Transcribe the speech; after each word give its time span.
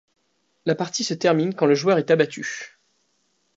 La 0.65 0.73
partie 0.73 1.03
se 1.03 1.13
termine 1.13 1.53
quand 1.53 1.67
le 1.67 1.75
joueur 1.75 1.99
est 1.99 2.09
abattu. 2.09 2.75